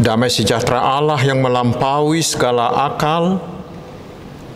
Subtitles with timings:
[0.00, 3.36] Damai sejahtera Allah yang melampaui segala akal,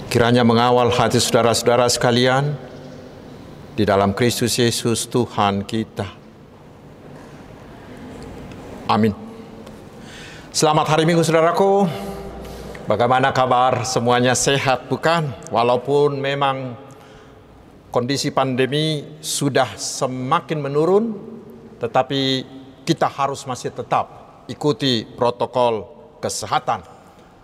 [0.09, 2.57] kiranya mengawal hati saudara-saudara sekalian
[3.77, 6.09] di dalam Kristus Yesus Tuhan kita.
[8.89, 9.13] Amin.
[10.49, 11.93] Selamat hari Minggu saudaraku.
[12.89, 13.85] Bagaimana kabar?
[13.85, 15.29] Semuanya sehat bukan?
[15.53, 16.73] Walaupun memang
[17.93, 21.13] kondisi pandemi sudah semakin menurun,
[21.85, 22.49] tetapi
[22.89, 25.89] kita harus masih tetap ikuti protokol
[26.21, 26.85] kesehatan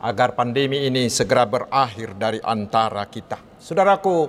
[0.00, 3.36] agar pandemi ini segera berakhir dari antara kita.
[3.60, 4.28] Saudaraku,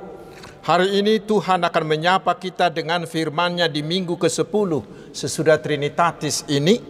[0.63, 4.71] hari ini Tuhan akan menyapa kita dengan firman-Nya di minggu ke-10
[5.16, 6.84] sesudah Trinitatis ini,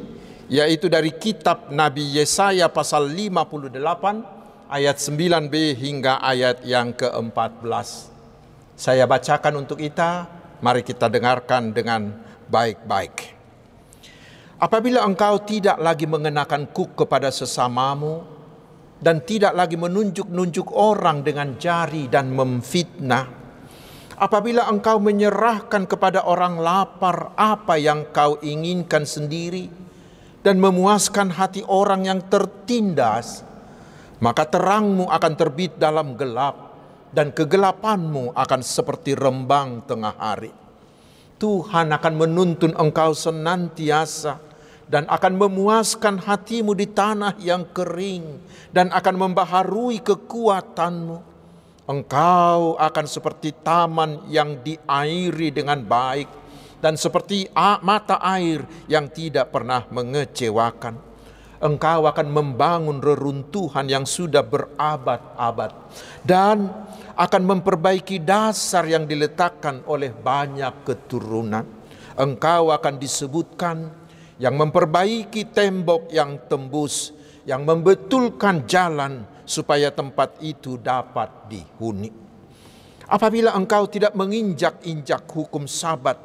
[0.49, 3.77] yaitu dari kitab Nabi Yesaya pasal 58
[4.65, 8.09] ayat 9b hingga ayat yang ke-14.
[8.73, 10.25] Saya bacakan untuk kita,
[10.65, 12.17] mari kita dengarkan dengan
[12.49, 13.40] baik-baik.
[14.61, 18.21] Apabila engkau tidak lagi mengenakan kuk kepada sesamamu
[19.01, 23.25] dan tidak lagi menunjuk-nunjuk orang dengan jari dan memfitnah,
[24.21, 29.65] apabila engkau menyerahkan kepada orang lapar apa yang kau inginkan sendiri
[30.45, 33.41] dan memuaskan hati orang yang tertindas,
[34.21, 36.77] maka terangmu akan terbit dalam gelap
[37.09, 40.53] dan kegelapanmu akan seperti rembang tengah hari.
[41.41, 44.50] Tuhan akan menuntun engkau senantiasa
[44.91, 48.43] dan akan memuaskan hatimu di tanah yang kering
[48.75, 51.31] dan akan membaharui kekuatanmu.
[51.87, 56.27] Engkau akan seperti taman yang diairi dengan baik
[56.83, 57.47] dan seperti
[57.81, 60.99] mata air yang tidak pernah mengecewakan.
[61.61, 65.71] Engkau akan membangun reruntuhan yang sudah berabad-abad
[66.25, 66.67] dan
[67.13, 71.63] akan memperbaiki dasar yang diletakkan oleh banyak keturunan.
[72.17, 74.00] Engkau akan disebutkan
[74.41, 77.13] yang memperbaiki tembok yang tembus,
[77.45, 82.09] yang membetulkan jalan supaya tempat itu dapat dihuni.
[83.05, 86.17] Apabila engkau tidak menginjak-injak hukum sabat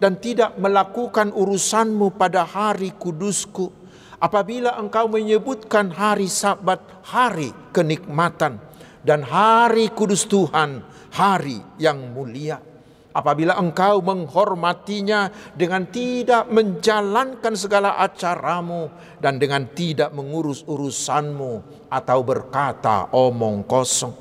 [0.00, 3.68] dan tidak melakukan urusanmu pada hari kudusku,
[4.16, 8.56] apabila engkau menyebutkan hari sabat hari kenikmatan
[9.04, 10.80] dan hari kudus Tuhan
[11.12, 12.69] hari yang mulia,
[13.10, 18.86] Apabila engkau menghormatinya dengan tidak menjalankan segala acaramu
[19.18, 24.14] dan dengan tidak mengurus urusanmu atau berkata omong kosong,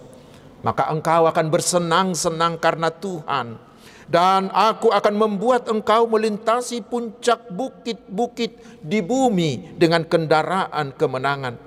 [0.65, 3.69] maka engkau akan bersenang-senang karena Tuhan
[4.09, 11.61] dan aku akan membuat engkau melintasi puncak bukit-bukit di bumi dengan kendaraan kemenangan.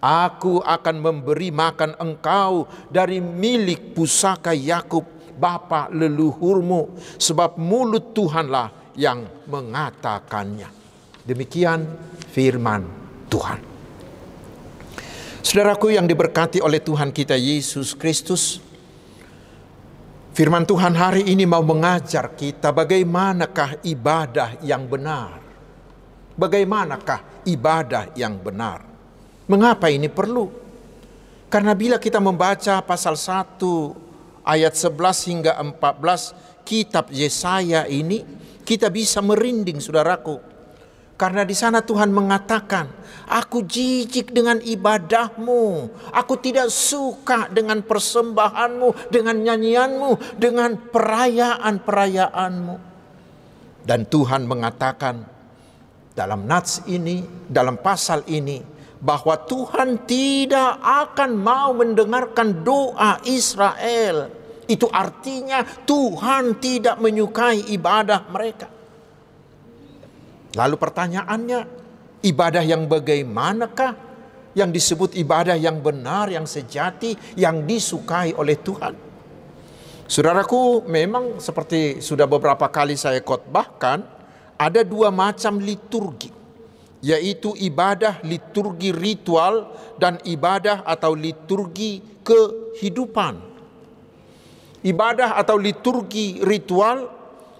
[0.00, 9.24] Aku akan memberi makan engkau dari milik pusaka Yakub bapa leluhurmu sebab mulut Tuhanlah yang
[9.48, 10.68] mengatakannya.
[11.24, 11.88] Demikian
[12.28, 12.84] firman
[13.32, 13.60] Tuhan.
[15.40, 18.60] Saudaraku yang diberkati oleh Tuhan kita Yesus Kristus,
[20.36, 25.40] firman Tuhan hari ini mau mengajar kita bagaimanakah ibadah yang benar.
[26.36, 28.84] Bagaimanakah ibadah yang benar?
[29.48, 30.46] Mengapa ini perlu?
[31.50, 34.09] Karena bila kita membaca pasal 1
[34.44, 38.24] ayat 11 hingga 14 kitab Yesaya ini
[38.62, 40.38] kita bisa merinding saudaraku.
[41.20, 42.88] Karena di sana Tuhan mengatakan,
[43.28, 45.92] aku jijik dengan ibadahmu.
[46.16, 52.74] Aku tidak suka dengan persembahanmu, dengan nyanyianmu, dengan perayaan-perayaanmu.
[53.84, 55.28] Dan Tuhan mengatakan
[56.16, 64.28] dalam nats ini, dalam pasal ini, bahwa Tuhan tidak akan mau mendengarkan doa Israel.
[64.68, 68.68] Itu artinya Tuhan tidak menyukai ibadah mereka.
[70.54, 71.60] Lalu pertanyaannya,
[72.22, 73.92] ibadah yang bagaimanakah
[74.54, 78.94] yang disebut ibadah yang benar, yang sejati, yang disukai oleh Tuhan?
[80.06, 84.02] Saudaraku, memang seperti sudah beberapa kali saya khotbahkan,
[84.58, 86.39] ada dua macam liturgi
[87.00, 93.40] yaitu ibadah liturgi ritual dan ibadah atau liturgi kehidupan.
[94.80, 97.08] Ibadah atau liturgi ritual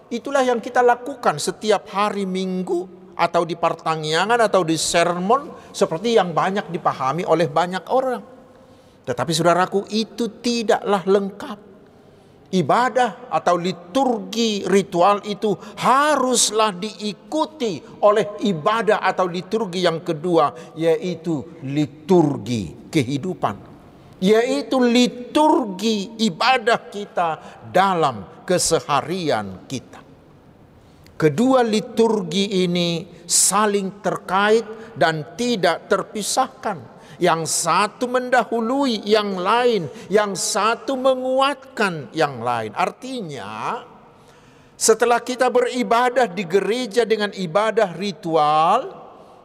[0.09, 6.33] itulah yang kita lakukan setiap hari Minggu atau di pertanyaan atau di sermon seperti yang
[6.33, 8.25] banyak dipahami oleh banyak orang.
[9.05, 11.59] Tetapi saudaraku itu tidaklah lengkap
[12.51, 22.91] ibadah atau liturgi ritual itu haruslah diikuti oleh ibadah atau liturgi yang kedua yaitu liturgi
[22.91, 23.57] kehidupan
[24.21, 30.01] yaitu liturgi ibadah kita dalam keseharian kita
[31.21, 34.65] Kedua liturgi ini saling terkait
[34.97, 36.81] dan tidak terpisahkan.
[37.21, 42.73] Yang satu mendahului yang lain, yang satu menguatkan yang lain.
[42.73, 43.85] Artinya,
[44.81, 49.01] setelah kita beribadah di gereja dengan ibadah ritual,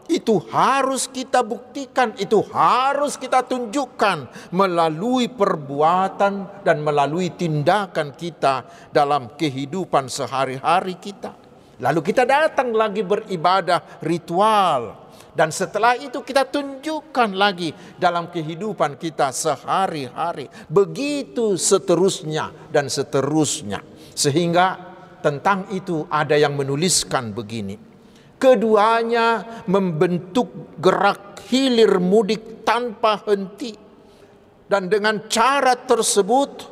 [0.05, 9.33] itu harus kita buktikan, itu harus kita tunjukkan melalui perbuatan dan melalui tindakan kita dalam
[9.33, 11.33] kehidupan sehari-hari kita.
[11.81, 15.04] Lalu kita datang lagi beribadah ritual.
[15.35, 20.47] Dan setelah itu kita tunjukkan lagi dalam kehidupan kita sehari-hari.
[20.71, 23.83] Begitu seterusnya dan seterusnya.
[24.15, 24.79] Sehingga
[25.19, 27.75] tentang itu ada yang menuliskan begini.
[28.39, 33.75] Keduanya membentuk gerak hilir mudik tanpa henti.
[34.65, 36.71] Dan dengan cara tersebut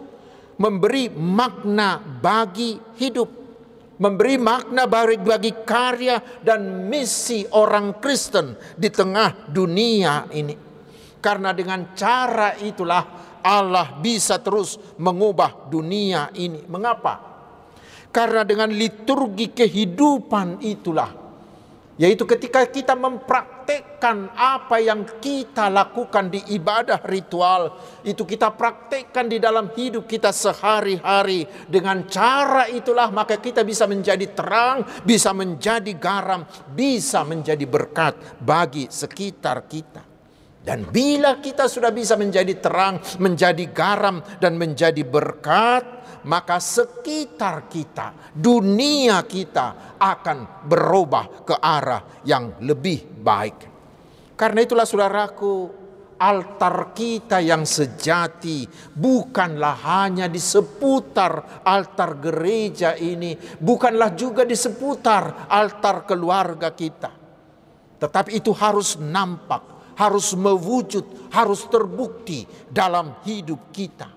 [0.56, 3.43] memberi makna bagi hidup.
[4.04, 10.52] Memberi makna bagi, bagi karya dan misi orang Kristen di tengah dunia ini.
[11.24, 16.68] Karena dengan cara itulah Allah bisa terus mengubah dunia ini.
[16.68, 17.32] Mengapa?
[18.12, 21.24] Karena dengan liturgi kehidupan itulah
[21.98, 22.98] yaitu ketika kita
[23.64, 30.36] mempraktekkan apa yang kita lakukan di ibadah ritual, itu kita praktekkan di dalam hidup kita
[30.36, 31.48] sehari-hari.
[31.72, 36.44] Dengan cara itulah maka kita bisa menjadi terang, bisa menjadi garam,
[36.76, 40.04] bisa menjadi berkat bagi sekitar kita.
[40.64, 45.84] Dan bila kita sudah bisa menjadi terang, menjadi garam, dan menjadi berkat,
[46.28, 53.58] maka sekitar kita, dunia kita akan berubah ke arah yang lebih baik.
[54.34, 55.84] Karena itulah saudaraku,
[56.20, 58.64] altar kita yang sejati
[58.96, 67.12] bukanlah hanya di seputar altar gereja ini, bukanlah juga di seputar altar keluarga kita.
[68.00, 74.13] Tetapi itu harus nampak, harus mewujud, harus terbukti dalam hidup kita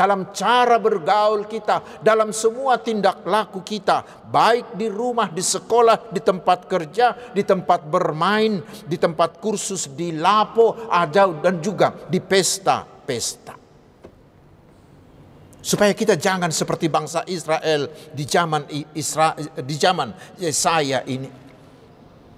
[0.00, 6.24] dalam cara bergaul kita, dalam semua tindak laku kita, baik di rumah, di sekolah, di
[6.24, 13.60] tempat kerja, di tempat bermain, di tempat kursus, di lapo, ada dan juga di pesta-pesta.
[15.60, 18.64] Supaya kita jangan seperti bangsa Israel di zaman
[18.96, 21.28] Isra, di zaman Yesaya ini.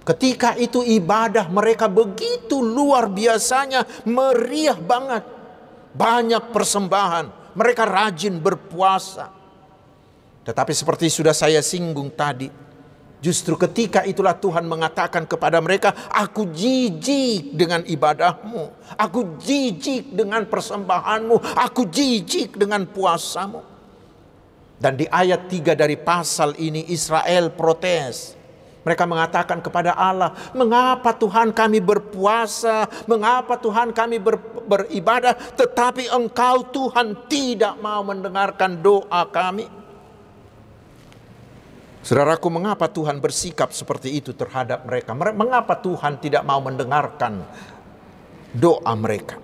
[0.03, 5.23] Ketika itu ibadah mereka begitu luar biasanya, meriah banget.
[5.95, 9.29] Banyak persembahan, mereka rajin berpuasa.
[10.43, 12.51] Tetapi seperti sudah saya singgung tadi,
[13.23, 21.55] justru ketika itulah Tuhan mengatakan kepada mereka, aku jijik dengan ibadahmu, aku jijik dengan persembahanmu,
[21.55, 23.63] aku jijik dengan puasamu.
[24.75, 28.42] Dan di ayat 3 dari pasal ini Israel protes.
[28.83, 32.87] Mereka mengatakan kepada Allah, "Mengapa Tuhan kami berpuasa?
[33.07, 34.35] Mengapa Tuhan kami ber,
[34.67, 39.71] beribadah, tetapi Engkau Tuhan tidak mau mendengarkan doa kami?"
[42.03, 45.15] Saudaraku, mengapa Tuhan bersikap seperti itu terhadap mereka?
[45.15, 47.47] Mengapa Tuhan tidak mau mendengarkan
[48.51, 49.39] doa mereka?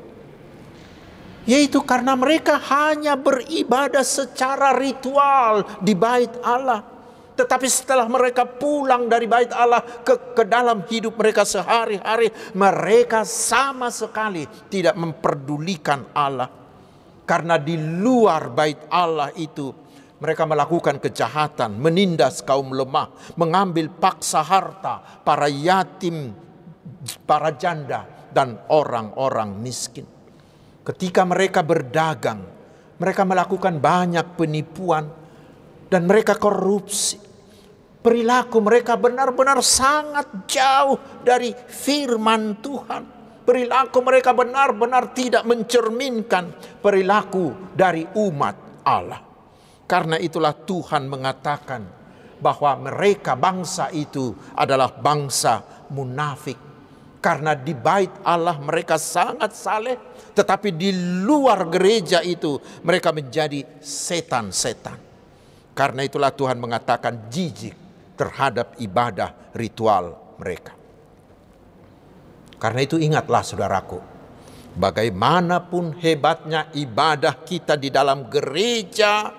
[1.47, 6.98] Yaitu karena mereka hanya beribadah secara ritual di bait Allah
[7.39, 13.87] tetapi setelah mereka pulang dari bait Allah ke, ke dalam hidup mereka sehari-hari, mereka sama
[13.87, 16.51] sekali tidak memperdulikan Allah.
[17.23, 19.71] Karena di luar bait Allah itu
[20.19, 23.07] mereka melakukan kejahatan, menindas kaum lemah,
[23.39, 26.35] mengambil paksa harta para yatim,
[27.23, 28.03] para janda,
[28.35, 30.03] dan orang-orang miskin.
[30.83, 32.43] Ketika mereka berdagang,
[32.99, 35.07] mereka melakukan banyak penipuan
[35.87, 37.28] dan mereka korupsi.
[37.99, 43.03] Perilaku mereka benar-benar sangat jauh dari firman Tuhan.
[43.43, 49.19] Perilaku mereka benar-benar tidak mencerminkan perilaku dari umat Allah.
[49.83, 51.81] Karena itulah Tuhan mengatakan
[52.39, 55.59] bahwa mereka bangsa itu adalah bangsa
[55.91, 56.55] munafik.
[57.19, 59.99] Karena di bait Allah mereka sangat saleh,
[60.31, 60.95] tetapi di
[61.27, 64.95] luar gereja itu mereka menjadi setan-setan.
[65.75, 67.88] Karena itulah Tuhan mengatakan jijik
[68.19, 70.75] terhadap ibadah ritual mereka.
[72.59, 74.03] Karena itu ingatlah saudaraku,
[74.75, 79.31] bagaimanapun hebatnya ibadah kita di dalam gereja,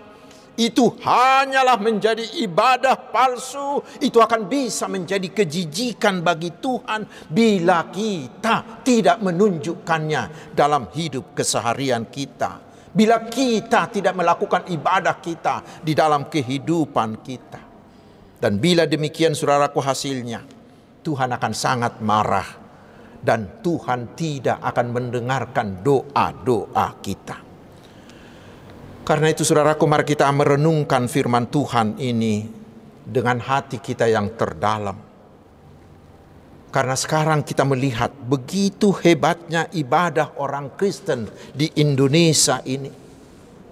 [0.56, 9.20] itu hanyalah menjadi ibadah palsu, itu akan bisa menjadi kejijikan bagi Tuhan bila kita tidak
[9.20, 12.72] menunjukkannya dalam hidup keseharian kita.
[12.90, 17.69] Bila kita tidak melakukan ibadah kita di dalam kehidupan kita.
[18.40, 20.40] Dan bila demikian saudaraku hasilnya,
[21.04, 22.48] Tuhan akan sangat marah
[23.20, 27.36] dan Tuhan tidak akan mendengarkan doa-doa kita.
[29.04, 32.48] Karena itu saudaraku mari kita merenungkan firman Tuhan ini
[33.04, 34.96] dengan hati kita yang terdalam.
[36.70, 42.88] Karena sekarang kita melihat begitu hebatnya ibadah orang Kristen di Indonesia ini.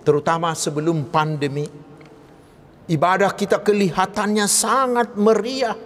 [0.03, 1.63] Terutama sebelum pandemi
[2.89, 5.77] Ibadah kita kelihatannya sangat meriah.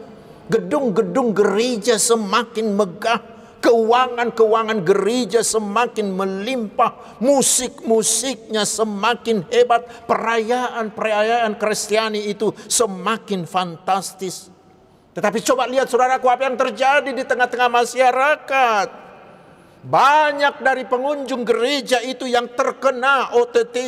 [0.47, 3.19] Gedung-gedung gereja semakin megah.
[3.59, 7.19] Keuangan-keuangan gereja semakin melimpah.
[7.19, 10.07] Musik-musiknya semakin hebat.
[10.07, 14.47] Perayaan-perayaan Kristiani itu semakin fantastis.
[15.11, 18.89] Tetapi coba lihat saudaraku apa yang terjadi di tengah-tengah masyarakat.
[19.83, 23.79] Banyak dari pengunjung gereja itu yang terkena OTT.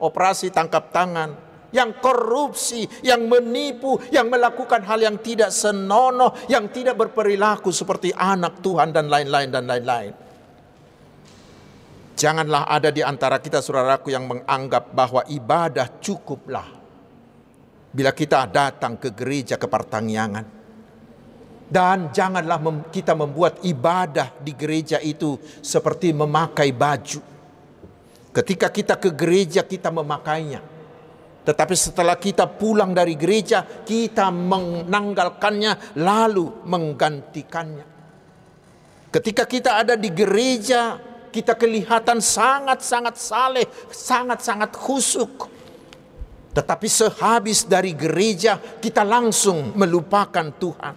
[0.00, 6.94] Operasi tangkap tangan yang korupsi, yang menipu, yang melakukan hal yang tidak senonoh, yang tidak
[7.00, 10.12] berperilaku seperti anak Tuhan dan lain-lain dan lain-lain.
[12.12, 16.68] Janganlah ada di antara kita saudaraku yang menganggap bahwa ibadah cukuplah
[17.92, 20.46] bila kita datang ke gereja ke pertangyangan.
[21.72, 22.60] Dan janganlah
[22.92, 27.20] kita membuat ibadah di gereja itu seperti memakai baju.
[28.32, 30.71] Ketika kita ke gereja kita memakainya.
[31.42, 37.86] Tetapi setelah kita pulang dari gereja, kita menanggalkannya lalu menggantikannya.
[39.10, 40.96] Ketika kita ada di gereja,
[41.34, 45.50] kita kelihatan sangat-sangat saleh, sangat-sangat khusuk.
[46.52, 50.96] Tetapi sehabis dari gereja, kita langsung melupakan Tuhan.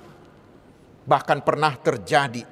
[1.05, 2.43] Bahkan pernah terjadi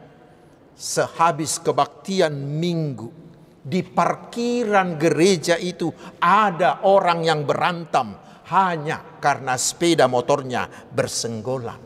[0.73, 3.22] sehabis kebaktian minggu,
[3.63, 5.87] di parkiran gereja itu
[6.19, 8.11] ada orang yang berantem
[8.51, 11.79] hanya karena sepeda motornya bersenggolan.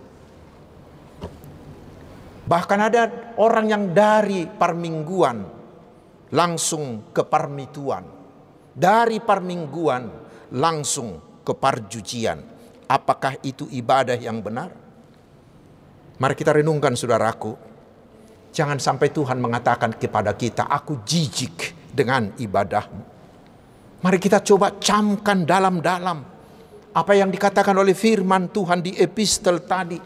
[2.47, 5.45] Bahkan ada orang yang dari parmingguan
[6.33, 8.07] langsung ke parmituan.
[8.73, 10.03] Dari parmingguan
[10.55, 12.39] langsung ke parjujian.
[12.87, 14.71] Apakah itu ibadah yang benar?
[16.17, 17.66] Mari kita renungkan saudaraku.
[18.57, 23.05] Jangan sampai Tuhan mengatakan kepada kita, aku jijik dengan ibadahmu.
[24.01, 26.25] Mari kita coba camkan dalam-dalam
[26.89, 30.01] apa yang dikatakan oleh firman Tuhan di epistel tadi.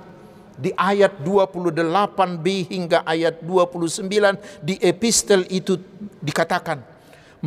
[0.62, 4.12] Di ayat 28b hingga ayat 29
[4.60, 5.80] di epistel itu
[6.20, 6.84] dikatakan,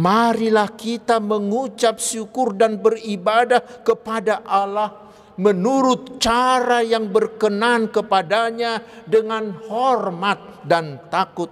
[0.00, 5.03] Marilah kita mengucap syukur dan beribadah kepada Allah
[5.38, 11.50] menurut cara yang berkenan kepadanya dengan hormat dan takut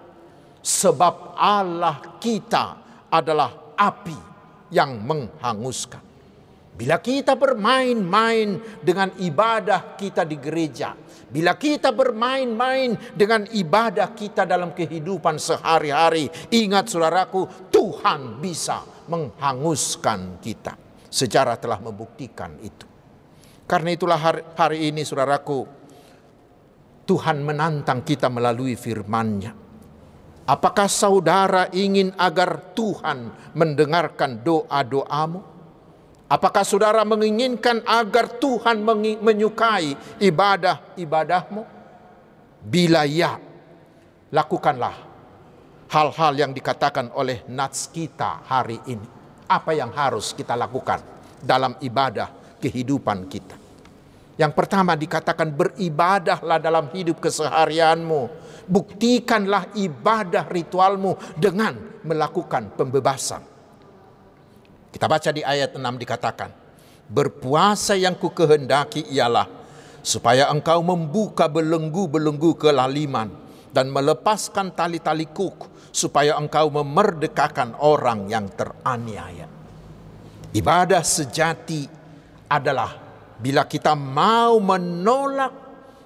[0.62, 2.64] sebab Allah kita
[3.10, 4.18] adalah api
[4.70, 6.12] yang menghanguskan.
[6.72, 10.96] Bila kita bermain-main dengan ibadah kita di gereja,
[11.28, 20.72] bila kita bermain-main dengan ibadah kita dalam kehidupan sehari-hari, ingat saudaraku, Tuhan bisa menghanguskan kita.
[21.12, 22.91] Sejarah telah membuktikan itu.
[23.72, 25.64] Karena itulah hari, hari ini saudaraku,
[27.08, 29.56] Tuhan menantang kita melalui firman-Nya.
[30.44, 35.40] Apakah saudara ingin agar Tuhan mendengarkan doa-doamu?
[36.28, 38.84] Apakah saudara menginginkan agar Tuhan
[39.24, 41.64] menyukai ibadah-ibadahmu?
[42.68, 43.40] Bila ya,
[44.28, 44.96] lakukanlah
[45.88, 49.08] hal-hal yang dikatakan oleh nats kita hari ini.
[49.48, 51.00] Apa yang harus kita lakukan
[51.40, 53.61] dalam ibadah kehidupan kita?
[54.42, 58.26] Yang pertama dikatakan beribadahlah dalam hidup keseharianmu.
[58.66, 63.38] Buktikanlah ibadah ritualmu dengan melakukan pembebasan.
[64.90, 66.50] Kita baca di ayat 6 dikatakan,
[67.06, 69.46] berpuasa yang ku kehendaki ialah
[70.02, 73.30] supaya engkau membuka belenggu-belenggu kelaliman
[73.70, 79.46] dan melepaskan tali-tali kuk supaya engkau memerdekakan orang yang teraniaya.
[80.50, 81.86] Ibadah sejati
[82.50, 85.62] adalah Bila kita mau menolak,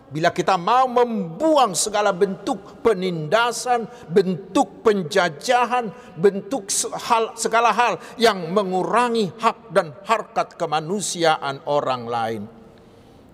[0.06, 6.70] bila kita mau membuang segala bentuk penindasan, bentuk penjajahan, bentuk
[7.10, 12.42] hal, segala hal yang mengurangi hak dan harkat kemanusiaan orang lain.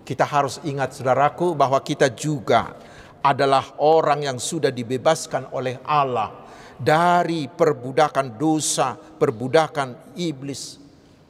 [0.03, 2.75] Kita harus ingat saudaraku bahwa kita juga
[3.23, 6.43] adalah orang yang sudah dibebaskan oleh Allah
[6.75, 10.82] dari perbudakan dosa, perbudakan iblis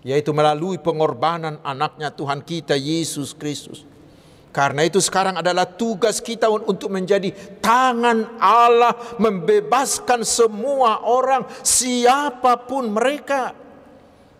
[0.03, 3.87] yaitu melalui pengorbanan anaknya Tuhan kita Yesus Kristus.
[4.53, 12.93] Karena itu sekarang adalah tugas kita untuk menjadi tangan Allah membebaskan semua orang siapa pun
[12.93, 13.62] mereka.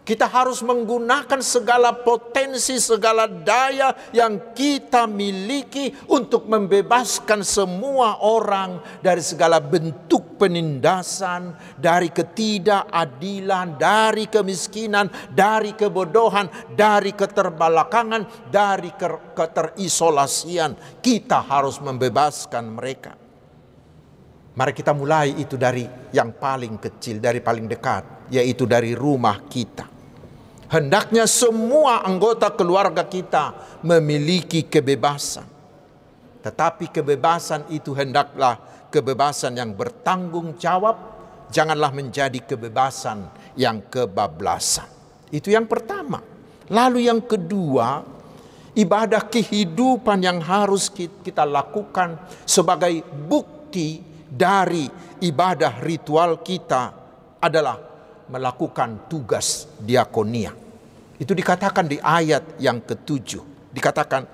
[0.04, 9.24] Kita harus menggunakan segala potensi, segala daya yang kita miliki untuk membebaskan semua orang dari
[9.24, 18.92] segala bentuk penindasan, dari ketidakadilan, dari kemiskinan, dari kebodohan, dari keterbelakangan, dari
[19.32, 21.00] keterisolasian.
[21.00, 23.16] Kita harus membebaskan mereka.
[24.54, 29.93] Mari kita mulai itu dari yang paling kecil, dari paling dekat, yaitu dari rumah kita.
[30.74, 33.54] Hendaknya semua anggota keluarga kita
[33.86, 35.46] memiliki kebebasan.
[36.42, 38.58] Tetapi kebebasan itu hendaklah
[38.90, 40.98] kebebasan yang bertanggung jawab,
[41.54, 44.90] janganlah menjadi kebebasan yang kebablasan.
[45.30, 46.26] Itu yang pertama.
[46.74, 48.02] Lalu yang kedua,
[48.74, 52.18] ibadah kehidupan yang harus kita lakukan
[52.50, 54.90] sebagai bukti dari
[55.22, 56.98] ibadah ritual kita
[57.38, 57.78] adalah
[58.26, 60.63] melakukan tugas diakonia.
[61.24, 63.72] Itu dikatakan di ayat yang ketujuh.
[63.72, 64.28] Dikatakan,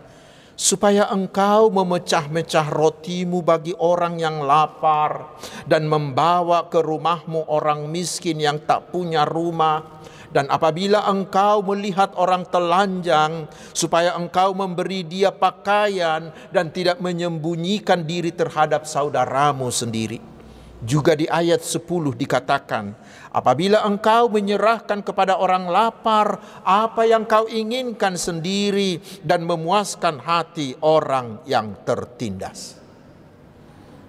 [0.57, 5.37] supaya engkau memecah-mecah rotimu bagi orang yang lapar
[5.69, 10.01] dan membawa ke rumahmu orang miskin yang tak punya rumah.
[10.33, 18.33] Dan apabila engkau melihat orang telanjang, supaya engkau memberi dia pakaian dan tidak menyembunyikan diri
[18.33, 20.38] terhadap saudaramu sendiri.
[20.79, 22.95] Juga di ayat 10 dikatakan,
[23.29, 31.45] Apabila engkau menyerahkan kepada orang lapar apa yang kau inginkan sendiri dan memuaskan hati orang
[31.45, 32.81] yang tertindas.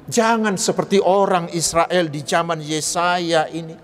[0.09, 3.77] Jangan seperti orang Israel di zaman Yesaya ini.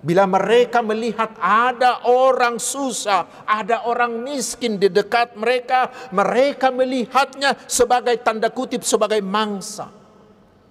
[0.00, 8.16] Bila mereka melihat ada orang susah, ada orang miskin di dekat mereka, mereka melihatnya sebagai
[8.24, 9.90] tanda kutip sebagai mangsa,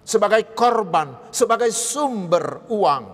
[0.06, 3.06] sebagai korban, sebagai sumber uang.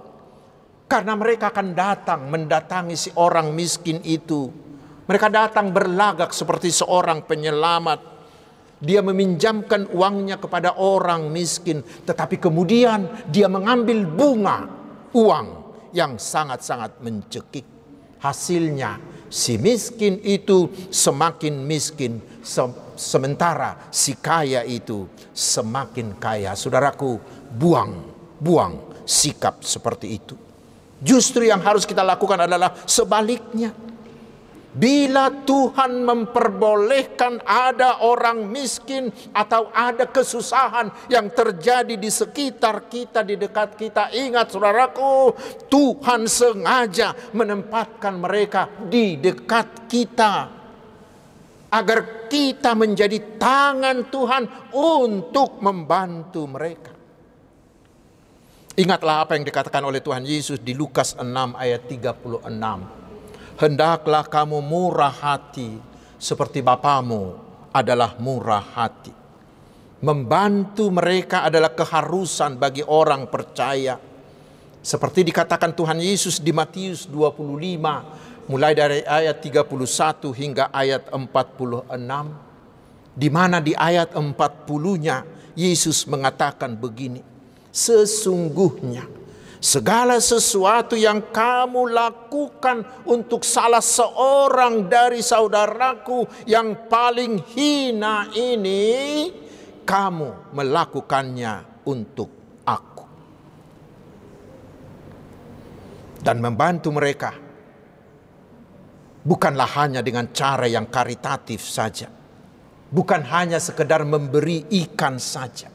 [0.91, 4.51] Karena mereka akan datang mendatangi si orang miskin itu.
[5.07, 8.11] Mereka datang berlagak seperti seorang penyelamat.
[8.83, 14.67] Dia meminjamkan uangnya kepada orang miskin, tetapi kemudian dia mengambil bunga
[15.15, 15.47] uang
[15.95, 17.63] yang sangat-sangat mencekik.
[18.19, 18.99] Hasilnya
[19.31, 22.19] si miskin itu semakin miskin
[22.99, 26.51] sementara si kaya itu semakin kaya.
[26.53, 27.17] Saudaraku,
[27.55, 28.03] buang,
[28.37, 30.35] buang sikap seperti itu.
[31.01, 33.73] Justru yang harus kita lakukan adalah sebaliknya.
[34.71, 43.35] Bila Tuhan memperbolehkan ada orang miskin atau ada kesusahan yang terjadi di sekitar kita, di
[43.35, 45.35] dekat kita, ingat saudaraku,
[45.67, 50.63] Tuhan sengaja menempatkan mereka di dekat kita
[51.67, 56.95] agar kita menjadi tangan Tuhan untuk membantu mereka.
[58.79, 61.27] Ingatlah apa yang dikatakan oleh Tuhan Yesus di Lukas 6
[61.59, 63.00] ayat 36.
[63.61, 65.77] Hendaklah kamu murah hati
[66.17, 67.37] seperti Bapamu
[67.69, 69.13] adalah murah hati.
[70.01, 74.01] Membantu mereka adalah keharusan bagi orang percaya.
[74.81, 79.69] Seperti dikatakan Tuhan Yesus di Matius 25 mulai dari ayat 31
[80.33, 81.85] hingga ayat 46
[83.13, 85.21] di mana di ayat 40-nya
[85.53, 87.21] Yesus mengatakan begini
[87.69, 89.20] Sesungguhnya
[89.61, 99.29] segala sesuatu yang kamu lakukan untuk salah seorang dari saudaraku yang paling hina ini,
[99.85, 102.29] kamu melakukannya untuk
[102.65, 103.05] aku.
[106.21, 107.33] Dan membantu mereka
[109.21, 112.09] bukanlah hanya dengan cara yang karitatif saja.
[112.91, 115.70] Bukan hanya sekedar memberi ikan saja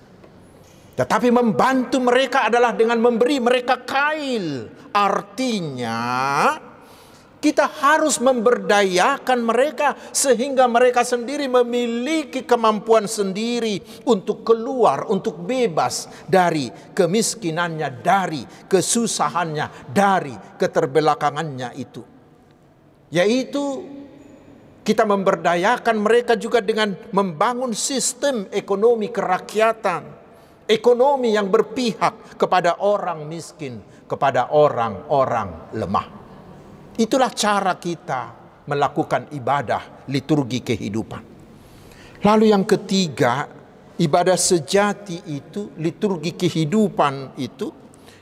[0.97, 4.73] tetapi membantu mereka adalah dengan memberi mereka kail.
[4.97, 6.01] Artinya
[7.37, 13.77] kita harus memberdayakan mereka sehingga mereka sendiri memiliki kemampuan sendiri
[14.09, 22.01] untuk keluar, untuk bebas dari kemiskinannya, dari kesusahannya, dari keterbelakangannya itu.
[23.13, 23.65] Yaitu
[24.81, 30.15] kita memberdayakan mereka juga dengan membangun sistem ekonomi kerakyatan
[30.66, 36.07] ekonomi yang berpihak kepada orang miskin, kepada orang-orang lemah.
[36.98, 38.35] Itulah cara kita
[38.66, 41.22] melakukan ibadah liturgi kehidupan.
[42.26, 43.46] Lalu yang ketiga,
[44.00, 47.70] ibadah sejati itu, liturgi kehidupan itu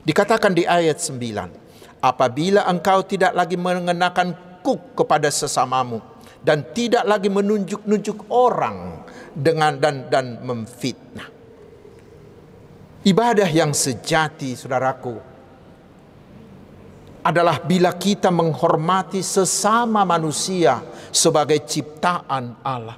[0.05, 2.05] dikatakan di ayat 9.
[2.05, 6.05] Apabila engkau tidak lagi mengenakan kuk kepada sesamamu
[6.45, 11.34] dan tidak lagi menunjuk-nunjuk orang dengan dan dan memfitnah.
[13.05, 15.13] Ibadah yang sejati, saudaraku,
[17.21, 20.81] adalah bila kita menghormati sesama manusia
[21.13, 22.97] sebagai ciptaan Allah.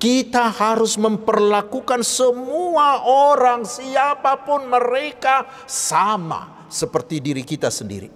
[0.00, 8.08] Kita harus memperlakukan semua orang, siapa pun mereka, sama seperti diri kita sendiri.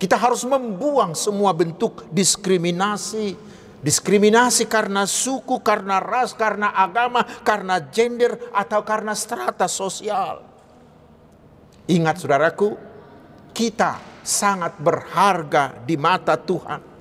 [0.00, 3.34] Kita harus membuang semua bentuk diskriminasi,
[3.80, 10.44] diskriminasi karena suku, karena ras, karena agama, karena gender, atau karena strata sosial.
[11.88, 12.76] Ingat, saudaraku,
[13.50, 16.92] kita sangat berharga di mata Tuhan.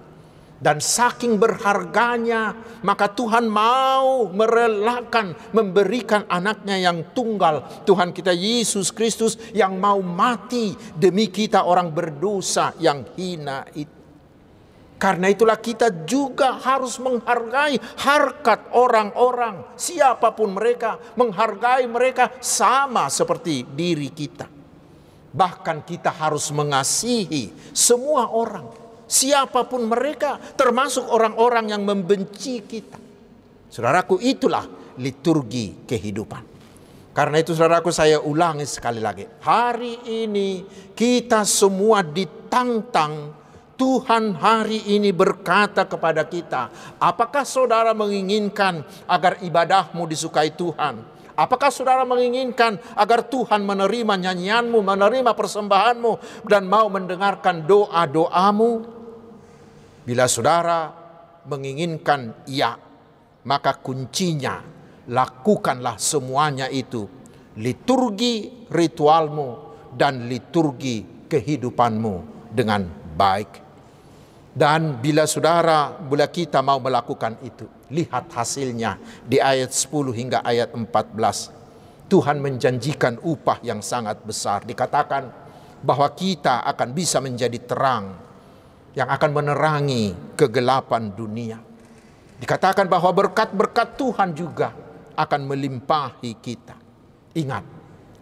[0.60, 2.52] Dan saking berharganya,
[2.84, 7.88] maka Tuhan mau merelakan memberikan anaknya yang tunggal.
[7.88, 13.99] Tuhan kita Yesus Kristus yang mau mati demi kita orang berdosa yang hina itu.
[15.00, 23.64] Karena itulah kita juga harus menghargai harkat orang-orang, siapa pun mereka, menghargai mereka sama seperti
[23.64, 24.44] diri kita.
[25.32, 28.68] Bahkan kita harus mengasihi semua orang,
[29.08, 33.00] siapa pun mereka, termasuk orang-orang yang membenci kita.
[33.72, 34.68] Saudaraku, itulah
[35.00, 36.44] liturgi kehidupan.
[37.16, 39.24] Karena itu saudaraku saya ulangi sekali lagi.
[39.48, 43.39] Hari ini kita semua ditantang
[43.80, 46.68] Tuhan hari ini berkata kepada kita,
[47.00, 51.00] apakah saudara menginginkan agar ibadahmu disukai Tuhan?
[51.40, 58.84] Apakah saudara menginginkan agar Tuhan menerima nyanyianmu, menerima persembahanmu, dan mau mendengarkan doa-doamu?
[60.04, 60.92] Bila saudara
[61.48, 62.76] menginginkan iya,
[63.48, 64.60] maka kuncinya
[65.08, 67.08] lakukanlah semuanya itu.
[67.56, 72.84] Liturgi ritualmu dan liturgi kehidupanmu dengan
[73.16, 73.69] baik.
[74.60, 77.64] Dan bila saudara, bila kita mau melakukan itu,
[77.96, 82.12] lihat hasilnya di ayat 10 hingga ayat 14.
[82.12, 84.68] Tuhan menjanjikan upah yang sangat besar.
[84.68, 85.32] Dikatakan
[85.80, 88.20] bahwa kita akan bisa menjadi terang
[89.00, 91.64] yang akan menerangi kegelapan dunia.
[92.44, 94.76] Dikatakan bahwa berkat-berkat Tuhan juga
[95.16, 96.76] akan melimpahi kita.
[97.32, 97.64] Ingat,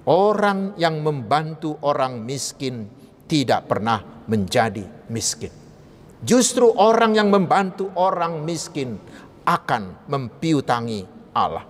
[0.06, 2.86] orang yang membantu orang miskin
[3.26, 5.67] tidak pernah menjadi miskin.
[6.18, 8.98] Justru orang yang membantu orang miskin
[9.46, 11.06] akan mempiutangi
[11.38, 11.66] Allah.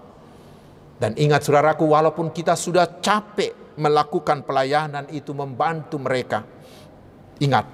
[0.97, 6.41] Dan ingat saudaraku, walaupun kita sudah capek melakukan pelayanan itu membantu mereka,
[7.37, 7.69] ingat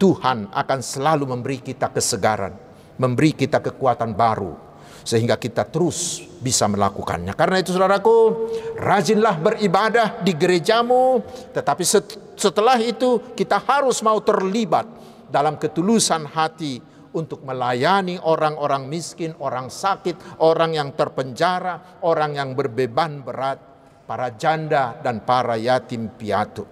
[0.00, 2.56] Tuhan akan selalu memberi kita kesegaran,
[2.96, 4.64] memberi kita kekuatan baru
[5.04, 7.36] sehingga kita terus bisa melakukannya.
[7.36, 8.48] Karena itu saudaraku,
[8.80, 11.20] rajinlah beribadah di gerejamu,
[11.52, 11.84] tetapi
[12.32, 14.88] setelah itu kita harus mau terlibat
[15.28, 16.80] dalam ketulusan hati
[17.14, 23.58] untuk melayani orang-orang miskin, orang sakit, orang yang terpenjara, orang yang berbeban berat,
[24.04, 26.66] para janda dan para yatim piatu.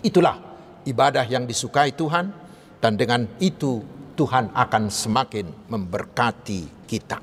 [0.00, 0.38] Itulah
[0.86, 2.30] ibadah yang disukai Tuhan
[2.78, 3.82] dan dengan itu
[4.14, 7.18] Tuhan akan semakin memberkati kita.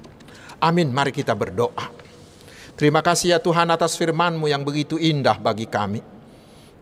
[0.60, 1.88] Amin, mari kita berdoa.
[2.76, 6.18] Terima kasih ya Tuhan atas firman-Mu yang begitu indah bagi kami.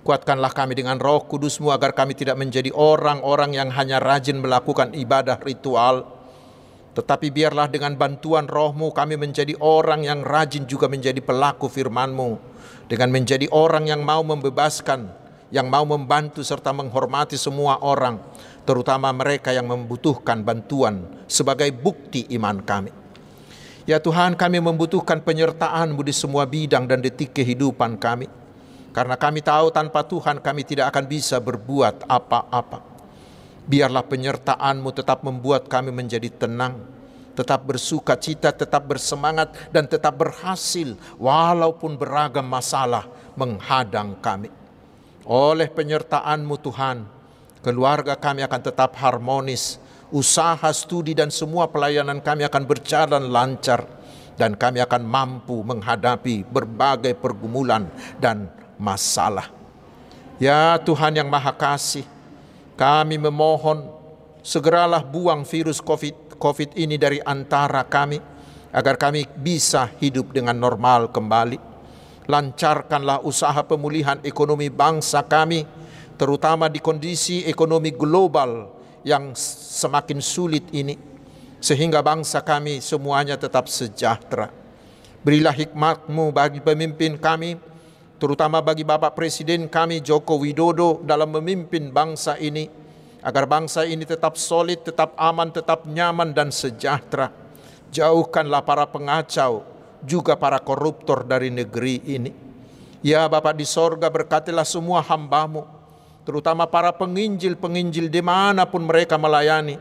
[0.08, 5.36] Kuatkanlah kami dengan roh kudusmu agar kami tidak menjadi orang-orang yang hanya rajin melakukan ibadah
[5.44, 6.08] ritual.
[6.96, 12.40] Tetapi biarlah dengan bantuan rohmu kami menjadi orang yang rajin juga menjadi pelaku firmanmu.
[12.88, 15.12] Dengan menjadi orang yang mau membebaskan,
[15.52, 18.24] yang mau membantu serta menghormati semua orang.
[18.64, 22.96] Terutama mereka yang membutuhkan bantuan sebagai bukti iman kami.
[23.84, 28.37] Ya Tuhan kami membutuhkan penyertaan-Mu di semua bidang dan detik kehidupan kami.
[28.98, 32.82] Karena kami tahu tanpa Tuhan kami tidak akan bisa berbuat apa-apa.
[33.70, 36.82] Biarlah penyertaan-Mu tetap membuat kami menjadi tenang,
[37.38, 43.06] tetap bersuka cita, tetap bersemangat, dan tetap berhasil walaupun beragam masalah
[43.38, 44.50] menghadang kami.
[45.30, 47.06] Oleh penyertaan-Mu Tuhan,
[47.62, 49.78] keluarga kami akan tetap harmonis,
[50.10, 53.86] usaha, studi, dan semua pelayanan kami akan berjalan lancar,
[54.42, 57.86] dan kami akan mampu menghadapi berbagai pergumulan
[58.18, 59.50] dan masalah.
[60.38, 62.06] Ya Tuhan yang Maha Kasih,
[62.78, 63.90] kami memohon
[64.46, 68.22] segeralah buang virus COVID, COVID ini dari antara kami
[68.70, 71.58] agar kami bisa hidup dengan normal kembali.
[72.30, 75.66] Lancarkanlah usaha pemulihan ekonomi bangsa kami,
[76.20, 78.70] terutama di kondisi ekonomi global
[79.02, 81.00] yang semakin sulit ini,
[81.58, 84.52] sehingga bangsa kami semuanya tetap sejahtera.
[85.24, 87.58] Berilah hikmatmu bagi pemimpin kami,
[88.18, 92.70] terutama bagi Bapak Presiden kami Joko Widodo dalam memimpin bangsa ini
[93.22, 97.34] agar bangsa ini tetap solid, tetap aman, tetap nyaman dan sejahtera.
[97.92, 99.64] Jauhkanlah para pengacau,
[100.04, 102.32] juga para koruptor dari negeri ini.
[103.06, 105.64] Ya Bapak di sorga berkatilah semua hambamu,
[106.28, 109.80] terutama para penginjil-penginjil di mana pun mereka melayani,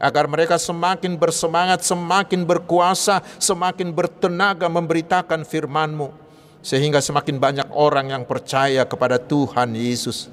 [0.00, 6.23] agar mereka semakin bersemangat, semakin berkuasa, semakin bertenaga memberitakan firman-Mu,
[6.64, 10.32] sehingga semakin banyak orang yang percaya kepada Tuhan Yesus.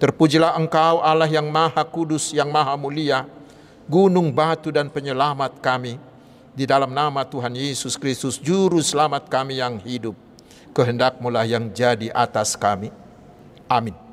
[0.00, 3.28] Terpujilah Engkau Allah yang Maha Kudus, yang Maha Mulia,
[3.84, 6.00] gunung batu dan penyelamat kami.
[6.56, 10.16] Di dalam nama Tuhan Yesus Kristus, Juru Selamat kami yang hidup,
[10.72, 12.88] kehendak lah yang jadi atas kami.
[13.68, 14.05] Amin.